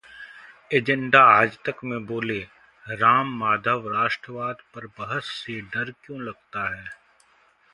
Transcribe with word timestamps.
agenda 0.71 1.19
Aaj Tak 1.33 1.83
में 1.83 2.05
बोले 2.05 2.39
राम 2.85 3.37
माधव- 3.39 3.91
राष्ट्रवाद 3.93 4.61
पर 4.73 4.87
बहस 4.99 5.29
से 5.37 5.59
डर 5.67 5.91
क्यों 6.03 6.19
लगता 6.21 6.67
है 6.75 6.85